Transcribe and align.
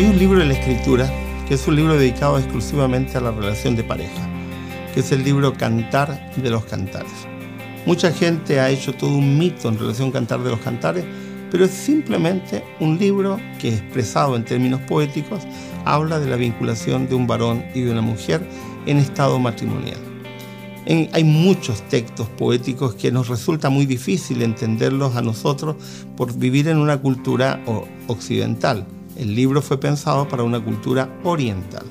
de 0.00 0.46
la 0.46 0.54
Escritura, 0.54 1.12
que 1.46 1.54
es 1.54 1.68
un 1.68 1.76
libro 1.76 1.94
dedicado 1.94 2.38
exclusivamente 2.38 3.18
a 3.18 3.20
la 3.20 3.32
relación 3.32 3.76
de 3.76 3.84
pareja, 3.84 4.26
que 4.94 5.00
es 5.00 5.12
el 5.12 5.22
libro 5.22 5.52
Cantar 5.52 6.32
de 6.36 6.48
los 6.48 6.64
Cantares. 6.64 7.12
Mucha 7.84 8.10
gente 8.10 8.60
ha 8.60 8.70
hecho 8.70 8.94
todo 8.94 9.14
un 9.14 9.38
mito 9.38 9.68
en 9.68 9.78
relación 9.78 10.08
a 10.08 10.12
Cantar 10.12 10.42
de 10.42 10.50
los 10.50 10.60
Cantares, 10.60 11.04
pero 11.50 11.66
es 11.66 11.72
simplemente 11.72 12.64
un 12.80 12.98
libro 12.98 13.38
que, 13.60 13.74
expresado 13.74 14.36
en 14.36 14.44
términos 14.46 14.80
poéticos, 14.88 15.40
habla 15.84 16.18
de 16.18 16.30
la 16.30 16.36
vinculación 16.36 17.06
de 17.06 17.14
un 17.14 17.26
varón 17.26 17.62
y 17.74 17.82
de 17.82 17.92
una 17.92 18.00
mujer 18.00 18.40
en 18.86 18.96
estado 18.96 19.38
matrimonial. 19.38 19.98
hay 20.86 21.24
muchos 21.24 21.82
textos 21.88 22.26
poéticos 22.38 22.94
que 22.94 23.12
nos 23.12 23.28
resulta 23.28 23.68
muy 23.68 23.84
difícil 23.84 24.40
entenderlos 24.40 25.14
a 25.14 25.20
nosotros 25.20 25.76
por 26.16 26.34
vivir 26.38 26.68
en 26.68 26.78
una 26.78 26.96
cultura 26.96 27.60
occidental. 28.06 28.86
El 29.20 29.34
libro 29.34 29.60
fue 29.60 29.78
pensado 29.78 30.26
para 30.26 30.44
una 30.44 30.64
cultura 30.64 31.14
oriental. 31.24 31.84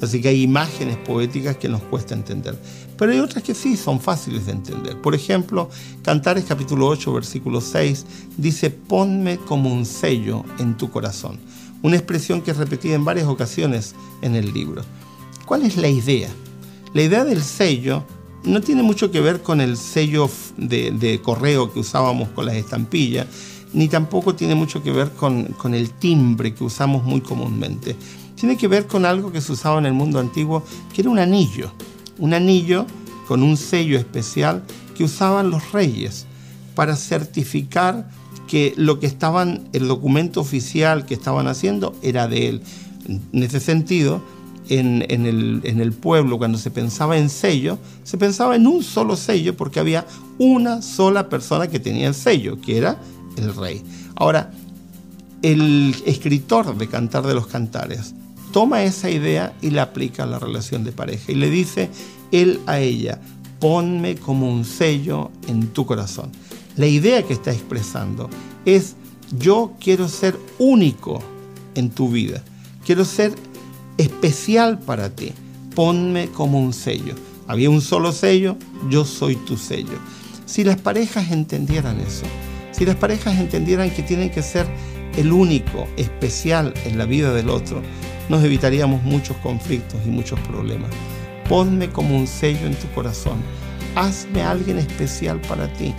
Así 0.00 0.20
que 0.20 0.28
hay 0.28 0.42
imágenes 0.42 0.96
poéticas 0.98 1.56
que 1.56 1.68
nos 1.68 1.82
cuesta 1.82 2.14
entender. 2.14 2.56
Pero 2.96 3.10
hay 3.10 3.18
otras 3.18 3.42
que 3.42 3.56
sí 3.56 3.76
son 3.76 3.98
fáciles 3.98 4.46
de 4.46 4.52
entender. 4.52 4.96
Por 5.00 5.12
ejemplo, 5.12 5.68
Cantares 6.04 6.44
capítulo 6.44 6.86
8, 6.86 7.12
versículo 7.12 7.60
6 7.60 8.06
dice, 8.36 8.70
ponme 8.70 9.36
como 9.38 9.72
un 9.72 9.84
sello 9.84 10.44
en 10.60 10.76
tu 10.76 10.88
corazón. 10.88 11.40
Una 11.82 11.96
expresión 11.96 12.40
que 12.40 12.52
es 12.52 12.56
repetida 12.56 12.94
en 12.94 13.04
varias 13.04 13.26
ocasiones 13.26 13.96
en 14.22 14.36
el 14.36 14.52
libro. 14.52 14.82
¿Cuál 15.44 15.64
es 15.64 15.76
la 15.76 15.88
idea? 15.88 16.28
La 16.94 17.02
idea 17.02 17.24
del 17.24 17.42
sello 17.42 18.04
no 18.44 18.60
tiene 18.60 18.84
mucho 18.84 19.10
que 19.10 19.20
ver 19.20 19.42
con 19.42 19.60
el 19.60 19.76
sello 19.76 20.30
de, 20.56 20.92
de 20.92 21.20
correo 21.20 21.72
que 21.72 21.80
usábamos 21.80 22.28
con 22.28 22.46
las 22.46 22.54
estampillas, 22.54 23.26
ni 23.76 23.88
tampoco 23.88 24.34
tiene 24.34 24.54
mucho 24.54 24.82
que 24.82 24.90
ver 24.90 25.12
con, 25.12 25.44
con 25.52 25.74
el 25.74 25.90
timbre 25.90 26.54
que 26.54 26.64
usamos 26.64 27.04
muy 27.04 27.20
comúnmente. 27.20 27.94
Tiene 28.34 28.56
que 28.56 28.68
ver 28.68 28.86
con 28.86 29.04
algo 29.04 29.30
que 29.30 29.42
se 29.42 29.52
usaba 29.52 29.78
en 29.78 29.84
el 29.84 29.92
mundo 29.92 30.18
antiguo, 30.18 30.64
que 30.94 31.02
era 31.02 31.10
un 31.10 31.18
anillo. 31.18 31.70
Un 32.18 32.32
anillo 32.32 32.86
con 33.28 33.42
un 33.42 33.58
sello 33.58 33.98
especial 33.98 34.64
que 34.96 35.04
usaban 35.04 35.50
los 35.50 35.72
reyes 35.72 36.24
para 36.74 36.96
certificar 36.96 38.08
que 38.48 38.72
lo 38.76 38.98
que 38.98 39.06
estaban, 39.06 39.68
el 39.74 39.88
documento 39.88 40.40
oficial 40.40 41.04
que 41.04 41.12
estaban 41.12 41.46
haciendo 41.46 41.94
era 42.00 42.28
de 42.28 42.48
él. 42.48 42.62
En 43.06 43.42
ese 43.42 43.60
sentido, 43.60 44.22
en, 44.70 45.02
el, 45.02 45.60
en, 45.64 45.80
el, 45.82 45.92
pueblo, 45.92 46.38
cuando 46.38 46.56
se 46.56 46.70
pensaba 46.70 47.18
en 47.18 47.28
sello, 47.28 47.78
se 48.04 48.16
pensaba 48.16 48.56
en 48.56 48.66
un 48.66 48.82
solo 48.82 49.16
sello 49.16 49.54
porque 49.54 49.80
había 49.80 50.06
una 50.38 50.80
sola 50.80 51.28
persona 51.28 51.68
que 51.68 51.78
tenía 51.78 52.08
el 52.08 52.14
sello, 52.14 52.58
que 52.60 52.78
era 52.78 52.98
el 53.36 53.54
rey. 53.54 53.82
Ahora, 54.16 54.50
el 55.42 55.94
escritor 56.06 56.76
de 56.76 56.88
Cantar 56.88 57.26
de 57.26 57.34
los 57.34 57.46
Cantares 57.46 58.14
toma 58.52 58.84
esa 58.84 59.10
idea 59.10 59.54
y 59.60 59.70
la 59.70 59.82
aplica 59.82 60.22
a 60.22 60.26
la 60.26 60.38
relación 60.38 60.84
de 60.84 60.92
pareja 60.92 61.32
y 61.32 61.34
le 61.34 61.50
dice 61.50 61.90
él 62.32 62.60
a 62.66 62.80
ella, 62.80 63.20
ponme 63.60 64.16
como 64.16 64.50
un 64.50 64.64
sello 64.64 65.30
en 65.48 65.68
tu 65.68 65.86
corazón. 65.86 66.30
La 66.76 66.86
idea 66.86 67.22
que 67.22 67.32
está 67.32 67.52
expresando 67.52 68.28
es 68.64 68.96
yo 69.38 69.74
quiero 69.80 70.08
ser 70.08 70.38
único 70.58 71.22
en 71.74 71.90
tu 71.90 72.08
vida, 72.10 72.42
quiero 72.84 73.04
ser 73.04 73.34
especial 73.98 74.78
para 74.78 75.10
ti, 75.10 75.32
ponme 75.74 76.28
como 76.28 76.60
un 76.60 76.72
sello. 76.72 77.14
Había 77.48 77.70
un 77.70 77.80
solo 77.80 78.12
sello, 78.12 78.56
yo 78.90 79.04
soy 79.04 79.36
tu 79.36 79.56
sello. 79.56 79.98
Si 80.46 80.64
las 80.64 80.76
parejas 80.78 81.30
entendieran 81.30 82.00
eso, 82.00 82.24
si 82.76 82.84
las 82.84 82.96
parejas 82.96 83.38
entendieran 83.38 83.90
que 83.90 84.02
tienen 84.02 84.28
que 84.28 84.42
ser 84.42 84.66
el 85.16 85.32
único, 85.32 85.88
especial 85.96 86.74
en 86.84 86.98
la 86.98 87.06
vida 87.06 87.32
del 87.32 87.48
otro, 87.48 87.80
nos 88.28 88.44
evitaríamos 88.44 89.02
muchos 89.02 89.36
conflictos 89.38 89.98
y 90.04 90.10
muchos 90.10 90.38
problemas. 90.40 90.90
Ponme 91.48 91.88
como 91.88 92.16
un 92.16 92.26
sello 92.26 92.66
en 92.66 92.74
tu 92.74 92.86
corazón. 92.88 93.38
Hazme 93.94 94.42
alguien 94.42 94.78
especial 94.78 95.40
para 95.42 95.72
ti. 95.72 95.94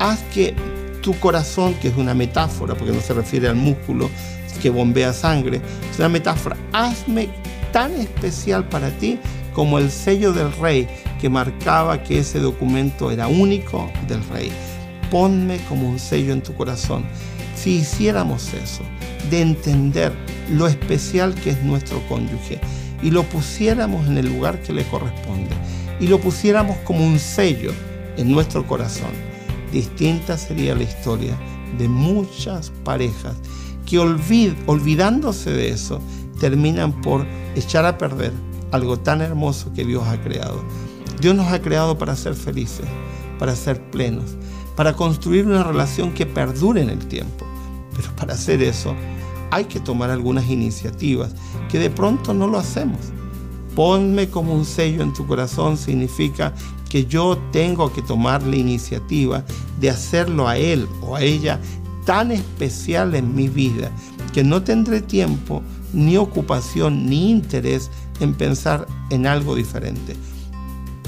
Haz 0.00 0.18
que 0.34 0.54
tu 1.00 1.16
corazón, 1.20 1.74
que 1.74 1.88
es 1.88 1.96
una 1.96 2.14
metáfora, 2.14 2.74
porque 2.74 2.92
no 2.92 3.00
se 3.00 3.14
refiere 3.14 3.46
al 3.46 3.56
músculo 3.56 4.10
que 4.60 4.68
bombea 4.68 5.12
sangre, 5.12 5.60
es 5.90 5.98
una 5.98 6.08
metáfora. 6.08 6.56
Hazme 6.72 7.28
tan 7.72 7.94
especial 7.94 8.68
para 8.68 8.90
ti 8.90 9.18
como 9.54 9.78
el 9.78 9.90
sello 9.90 10.32
del 10.32 10.52
rey 10.54 10.88
que 11.20 11.28
marcaba 11.28 12.02
que 12.02 12.18
ese 12.18 12.40
documento 12.40 13.10
era 13.10 13.28
único 13.28 13.90
del 14.08 14.22
rey 14.28 14.52
ponme 15.10 15.58
como 15.68 15.88
un 15.88 15.98
sello 15.98 16.32
en 16.32 16.42
tu 16.42 16.54
corazón. 16.54 17.04
Si 17.54 17.76
hiciéramos 17.76 18.54
eso, 18.54 18.82
de 19.30 19.42
entender 19.42 20.12
lo 20.50 20.66
especial 20.66 21.34
que 21.34 21.50
es 21.50 21.62
nuestro 21.62 22.02
cónyuge 22.08 22.60
y 23.02 23.10
lo 23.10 23.22
pusiéramos 23.24 24.06
en 24.06 24.18
el 24.18 24.26
lugar 24.26 24.62
que 24.62 24.72
le 24.72 24.84
corresponde 24.84 25.54
y 26.00 26.06
lo 26.06 26.18
pusiéramos 26.20 26.76
como 26.78 27.04
un 27.04 27.18
sello 27.18 27.72
en 28.16 28.32
nuestro 28.32 28.66
corazón, 28.66 29.10
distinta 29.72 30.38
sería 30.38 30.74
la 30.74 30.84
historia 30.84 31.36
de 31.78 31.88
muchas 31.88 32.70
parejas 32.84 33.36
que 33.86 33.98
olvidándose 33.98 35.50
de 35.50 35.70
eso 35.70 36.00
terminan 36.38 37.00
por 37.02 37.26
echar 37.54 37.84
a 37.84 37.98
perder 37.98 38.32
algo 38.70 38.98
tan 38.98 39.20
hermoso 39.20 39.72
que 39.72 39.84
Dios 39.84 40.04
ha 40.06 40.20
creado. 40.20 40.62
Dios 41.20 41.34
nos 41.34 41.52
ha 41.52 41.60
creado 41.60 41.98
para 41.98 42.16
ser 42.16 42.34
felices, 42.34 42.86
para 43.38 43.54
ser 43.54 43.90
plenos, 43.90 44.36
para 44.80 44.94
construir 44.94 45.44
una 45.44 45.62
relación 45.62 46.10
que 46.10 46.24
perdure 46.24 46.80
en 46.80 46.88
el 46.88 47.06
tiempo. 47.06 47.44
Pero 47.94 48.16
para 48.16 48.32
hacer 48.32 48.62
eso 48.62 48.96
hay 49.50 49.66
que 49.66 49.78
tomar 49.78 50.08
algunas 50.08 50.48
iniciativas 50.48 51.34
que 51.68 51.78
de 51.78 51.90
pronto 51.90 52.32
no 52.32 52.46
lo 52.46 52.56
hacemos. 52.56 52.98
Ponme 53.76 54.30
como 54.30 54.54
un 54.54 54.64
sello 54.64 55.02
en 55.02 55.12
tu 55.12 55.26
corazón 55.26 55.76
significa 55.76 56.54
que 56.88 57.04
yo 57.04 57.36
tengo 57.52 57.92
que 57.92 58.00
tomar 58.00 58.42
la 58.42 58.56
iniciativa 58.56 59.44
de 59.78 59.90
hacerlo 59.90 60.48
a 60.48 60.56
él 60.56 60.88
o 61.02 61.14
a 61.14 61.20
ella 61.20 61.60
tan 62.06 62.30
especial 62.30 63.14
en 63.14 63.34
mi 63.34 63.50
vida 63.50 63.90
que 64.32 64.42
no 64.42 64.62
tendré 64.62 65.02
tiempo, 65.02 65.60
ni 65.92 66.16
ocupación, 66.16 67.04
ni 67.04 67.30
interés 67.30 67.90
en 68.20 68.32
pensar 68.32 68.86
en 69.10 69.26
algo 69.26 69.56
diferente. 69.56 70.16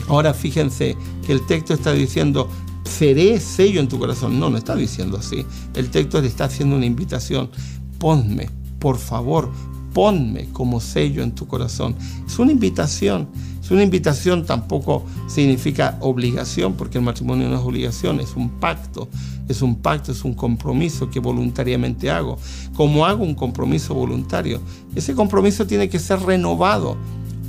Ahora 0.09 0.35
fíjense 0.35 0.95
que 1.25 1.33
el 1.33 1.47
texto 1.47 1.73
está 1.73 1.95
diciendo, 1.95 2.51
seré 2.93 3.41
sello 3.41 3.81
en 3.81 3.89
tu 3.89 3.99
corazón. 3.99 4.39
No, 4.39 4.51
no 4.51 4.59
está 4.59 4.77
diciendo 4.77 5.17
así. 5.17 5.45
El 5.75 5.91
texto 5.91 6.21
le 6.21 6.29
está 6.29 6.45
haciendo 6.45 6.77
una 6.77 6.87
invitación. 6.87 7.51
Ponme, 7.99 8.51
por 8.79 8.99
favor, 8.99 9.51
ponme 9.93 10.49
como 10.53 10.81
sello 10.81 11.23
en 11.23 11.33
tu 11.33 11.47
corazón. 11.47 11.97
Es 12.27 12.39
una 12.39 12.53
invitación. 12.53 13.29
Es 13.63 13.71
una 13.71 13.85
invitación, 13.85 14.45
tampoco 14.45 15.05
significa 15.29 15.97
obligación, 16.01 16.75
porque 16.75 16.99
el 16.99 17.05
matrimonio 17.05 17.49
no 17.49 17.55
es 17.57 17.63
obligación, 17.63 18.21
es 18.21 18.35
un 18.35 18.51
pacto. 18.61 19.09
Es 19.49 19.63
un 19.63 19.77
pacto, 19.77 20.13
es 20.13 20.25
un 20.25 20.35
compromiso 20.35 21.11
que 21.11 21.21
voluntariamente 21.21 22.11
hago. 22.11 22.39
Como 22.75 23.07
hago 23.07 23.25
un 23.25 23.35
compromiso 23.35 23.95
voluntario, 23.95 24.61
ese 24.95 25.15
compromiso 25.15 25.67
tiene 25.67 25.89
que 25.89 25.99
ser 25.99 26.21
renovado 26.21 26.97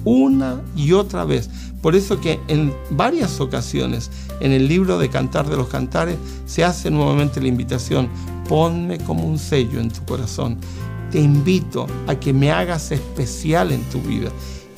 una 0.06 0.62
y 0.76 0.94
otra 0.94 1.26
vez. 1.26 1.50
Por 1.82 1.96
eso 1.96 2.20
que 2.22 2.40
en 2.48 2.74
varias 2.92 3.40
ocasiones 3.42 4.10
en 4.40 4.52
el 4.52 4.68
libro 4.68 4.98
de 4.98 5.10
Cantar 5.10 5.50
de 5.50 5.58
los 5.58 5.68
Cantares 5.68 6.18
se 6.46 6.64
hace 6.64 6.90
nuevamente 6.90 7.42
la 7.42 7.48
invitación, 7.48 8.10
ponme 8.48 8.98
como 9.00 9.26
un 9.26 9.38
sello 9.38 9.80
en 9.80 9.92
tu 9.92 10.04
corazón. 10.06 10.58
Te 11.12 11.20
invito 11.20 11.88
a 12.08 12.16
que 12.16 12.34
me 12.34 12.52
hagas 12.52 12.92
especial 12.92 13.72
en 13.72 13.84
tu 13.90 14.02
vida. 14.02 14.30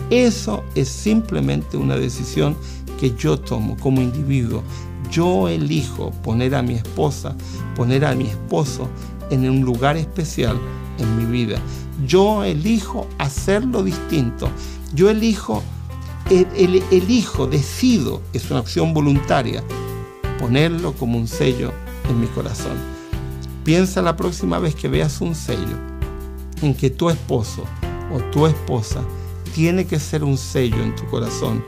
Eso 0.10 0.64
es 0.76 0.88
simplemente 0.90 1.78
una 1.78 1.96
decisión 1.96 2.56
que 3.00 3.16
yo 3.16 3.40
tomo 3.40 3.78
como 3.78 4.02
individuo. 4.02 4.64
Yo 5.12 5.48
elijo 5.48 6.12
poner 6.24 6.56
a 6.56 6.62
mi 6.62 6.76
esposa, 6.76 7.36
poner 7.76 8.06
a 8.06 8.16
mi 8.16 8.26
esposo 8.26 8.90
en 9.30 9.50
un 9.50 9.62
lugar 9.62 9.98
especial 9.98 10.58
en 11.00 11.18
mi 11.18 11.26
vida. 11.26 11.60
Yo 12.06 12.44
elijo 12.44 13.08
hacerlo 13.18 13.84
distinto. 13.84 14.50
Yo 14.96 15.10
elijo, 15.10 15.62
el, 16.30 16.82
elijo, 16.90 17.48
decido, 17.48 18.22
es 18.32 18.50
una 18.50 18.62
opción 18.62 18.94
voluntaria, 18.94 19.62
ponerlo 20.40 20.94
como 20.94 21.18
un 21.18 21.28
sello 21.28 21.74
en 22.10 22.22
mi 22.22 22.28
corazón. 22.28 22.78
Piensa 23.66 24.02
la 24.02 24.16
próxima 24.16 24.58
vez 24.58 24.74
que 24.74 24.88
veas 24.88 25.20
un 25.20 25.36
sello 25.36 25.78
en 26.62 26.74
que 26.74 26.90
tu 26.90 27.10
esposo 27.10 27.66
o 28.14 28.20
tu 28.32 28.48
esposa 28.48 29.02
tiene 29.54 29.86
que 29.86 30.00
ser 30.00 30.24
un 30.24 30.38
sello 30.38 30.82
en 30.82 30.96
tu 30.96 31.06
corazón. 31.08 31.66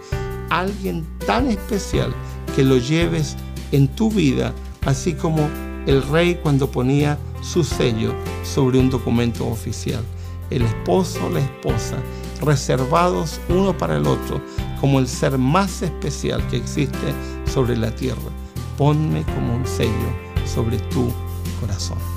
Alguien 0.49 1.05
tan 1.25 1.49
especial 1.49 2.13
que 2.55 2.63
lo 2.63 2.77
lleves 2.77 3.35
en 3.73 3.89
tu 3.89 4.09
vida, 4.09 4.53
así 4.85 5.13
como 5.13 5.49
el 5.85 6.01
rey 6.01 6.35
cuando 6.35 6.71
ponía 6.71 7.17
su 7.41 7.65
sello 7.65 8.13
sobre 8.45 8.79
un 8.79 8.89
documento 8.89 9.45
oficial. 9.47 10.05
El 10.49 10.61
esposo 10.61 11.25
o 11.25 11.29
la 11.29 11.41
esposa 11.41 11.97
reservados 12.41 13.39
uno 13.49 13.77
para 13.77 13.97
el 13.97 14.07
otro, 14.07 14.41
como 14.79 14.99
el 14.99 15.07
ser 15.07 15.37
más 15.37 15.81
especial 15.81 16.45
que 16.47 16.57
existe 16.57 17.13
sobre 17.51 17.77
la 17.77 17.91
tierra. 17.91 18.31
Ponme 18.77 19.23
como 19.23 19.55
un 19.55 19.65
sello 19.65 19.91
sobre 20.45 20.77
tu 20.79 21.11
corazón. 21.59 22.16